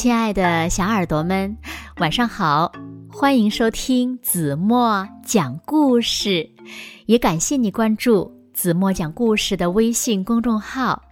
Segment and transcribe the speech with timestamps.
[0.00, 1.54] 亲爱的小耳朵们，
[1.98, 2.72] 晚上好！
[3.12, 6.48] 欢迎收听子墨讲故事，
[7.04, 11.02] 也感谢你关注子墨讲故事的微信公众号。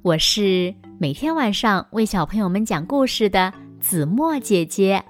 [0.00, 5.04] 我是每天晚上为小朋友们讲故事的子墨姐姐。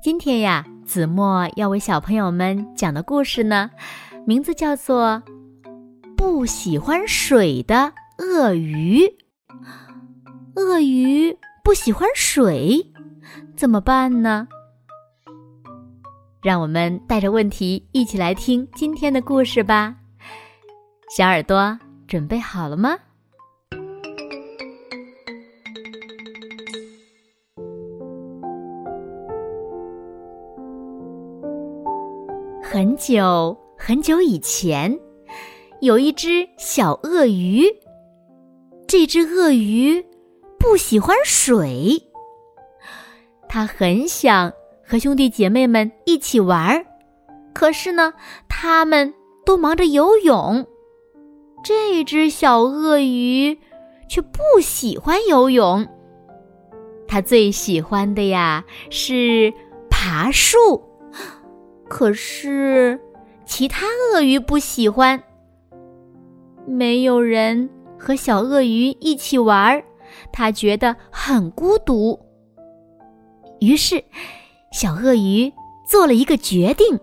[0.00, 3.68] 今天呀，子墨要为小朋友们讲的故事呢，
[4.24, 5.20] 名字叫做
[6.16, 9.00] 《不喜欢水的鳄鱼》。
[10.54, 11.36] 鳄鱼。
[11.64, 12.92] 不喜欢水，
[13.56, 14.46] 怎么办呢？
[16.42, 19.96] 让我们带着问题一起来听今天的故事吧。
[21.16, 22.98] 小耳朵准备好了吗？
[32.62, 34.94] 很久很久以前，
[35.80, 37.64] 有一只小鳄鱼。
[38.86, 40.04] 这只鳄鱼。
[40.66, 42.02] 不喜欢水，
[43.48, 44.50] 他很想
[44.82, 46.86] 和兄弟姐妹们一起玩儿，
[47.52, 48.14] 可是呢，
[48.48, 49.12] 他们
[49.44, 50.66] 都忙着游泳。
[51.62, 53.58] 这只小鳄鱼
[54.08, 55.86] 却不喜欢游泳，
[57.06, 59.52] 它最喜欢的呀是
[59.90, 60.82] 爬树，
[61.88, 62.98] 可是
[63.44, 65.22] 其他鳄鱼不喜欢。
[66.66, 69.84] 没有人和小鳄鱼一起玩儿。
[70.32, 72.18] 他觉得很孤独，
[73.60, 74.02] 于是
[74.72, 75.52] 小鳄鱼
[75.86, 76.98] 做了一个决定。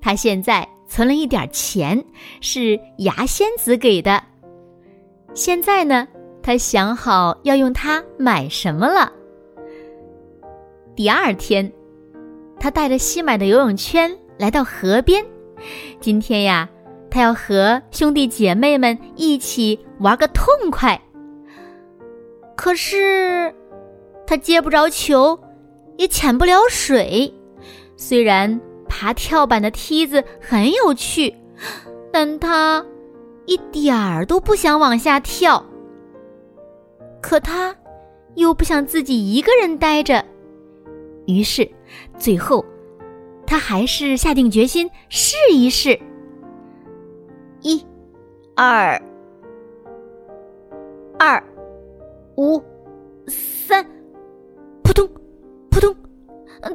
[0.00, 2.02] 他现在存了一点钱，
[2.40, 4.22] 是牙仙子给的。
[5.34, 6.06] 现在呢，
[6.42, 9.12] 他想好要用它买什么了。
[10.94, 11.70] 第二天，
[12.58, 15.24] 他带着新买的游泳圈来到河边。
[16.00, 16.68] 今天呀，
[17.10, 21.00] 他要和兄弟姐妹们一起玩个痛快。
[22.58, 23.54] 可是，
[24.26, 25.38] 他接不着球，
[25.96, 27.32] 也潜不了水。
[27.96, 31.32] 虽然爬跳板的梯子很有趣，
[32.12, 32.84] 但他
[33.46, 35.64] 一点儿都不想往下跳。
[37.22, 37.74] 可他
[38.34, 40.24] 又不想自己一个人待着，
[41.28, 41.70] 于是
[42.18, 42.64] 最后
[43.46, 45.96] 他还是下定决心试一试。
[47.60, 47.86] 一、
[48.56, 49.00] 二。
[52.38, 52.62] 五、
[53.26, 53.84] 三，
[54.84, 55.08] 扑通，
[55.72, 55.92] 扑通，
[56.62, 56.70] 呃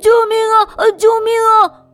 [0.00, 0.74] 救命啊！
[0.76, 1.32] 呃救命
[1.62, 1.86] 啊！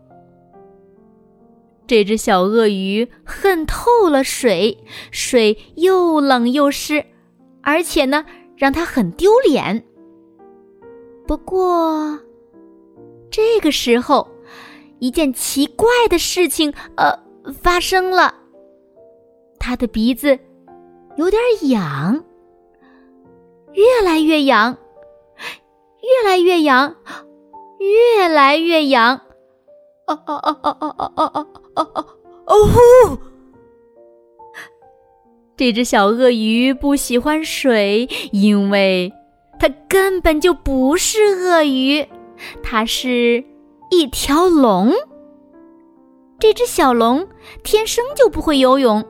[1.87, 7.05] 这只小鳄鱼恨透了水，水又冷又湿，
[7.63, 8.25] 而且呢，
[8.57, 9.85] 让它很丢脸。
[11.27, 12.19] 不过，
[13.31, 14.27] 这个时候，
[14.99, 17.13] 一件奇怪的事情呃
[17.53, 18.35] 发生了，
[19.59, 20.39] 它的鼻子
[21.17, 21.39] 有点
[21.69, 22.25] 痒。
[23.75, 24.77] 越来越痒，
[26.03, 26.97] 越来越痒，
[27.79, 29.21] 越来越痒！
[30.07, 32.07] 哦哦哦哦哦哦哦哦哦
[32.47, 33.19] 哦呼！
[35.57, 39.13] 这只小鳄鱼不喜欢水，因为
[39.59, 42.07] 它根本就不是鳄鱼，
[42.63, 43.45] 它是
[43.91, 44.93] 一条龙。
[46.39, 47.29] 这只小龙
[47.63, 49.05] 天生就不会游泳，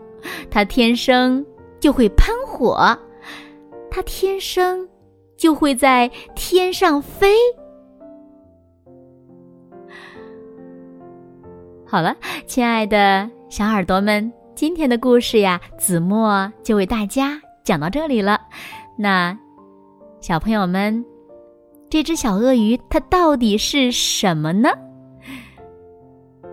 [0.50, 1.46] 它天生
[1.78, 2.98] 就会喷火。
[3.90, 4.88] 它天生
[5.36, 7.34] 就会在天上飞。
[11.86, 18.40] 好了，亲爱的小耳朵们，今天的故事呀，子墨就为大家讲到这里了。
[18.96, 19.36] 那
[20.20, 21.04] 小朋友们，
[21.88, 24.70] 这只小鳄鱼它到底是什么呢？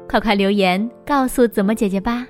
[0.10, 2.26] 快快留言告诉子墨姐姐吧。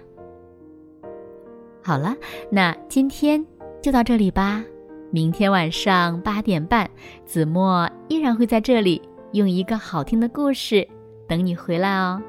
[1.82, 2.14] 好了，
[2.52, 3.46] 那今天
[3.82, 4.62] 就到这里吧。
[5.10, 6.90] 明天晚上八点半，
[7.26, 9.02] 子墨依然会在这里
[9.32, 10.88] 用一个好听的故事
[11.28, 12.22] 等你回来哦。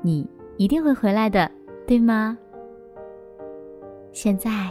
[0.00, 1.50] 你一定会回来的，
[1.86, 2.38] 对吗？
[4.12, 4.70] 现在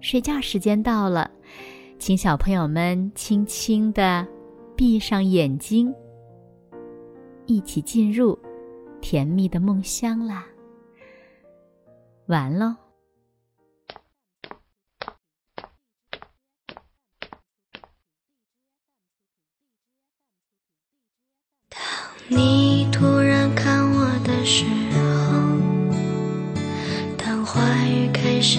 [0.00, 1.30] 睡觉时间到了，
[1.98, 4.26] 请小朋友们轻轻的
[4.76, 5.92] 闭上眼睛，
[7.46, 8.38] 一起进入
[9.00, 10.46] 甜蜜的梦乡啦。
[12.26, 12.85] 完喽。
[22.28, 24.98] 你突然看我的时候，
[27.16, 28.58] 当话语开始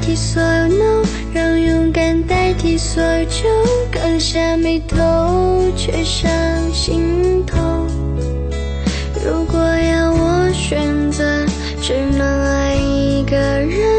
[0.00, 1.02] 替所有 no，
[1.32, 3.48] 让勇敢代替所有就，
[3.90, 6.30] 刚下眉头，却上
[6.72, 7.58] 心头。
[9.24, 11.44] 如果要我选择，
[11.82, 13.97] 只能爱一个人，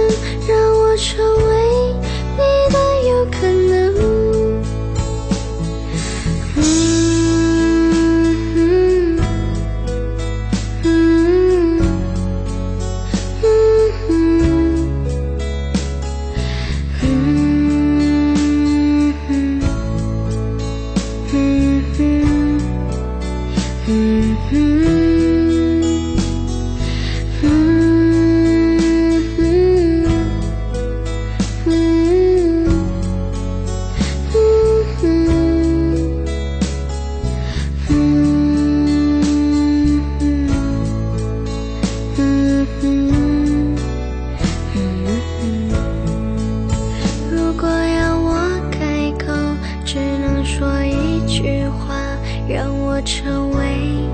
[53.48, 54.08] 为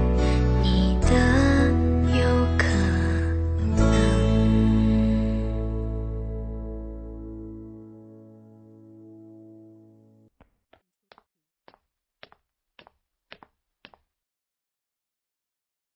[0.61, 1.44] 你的。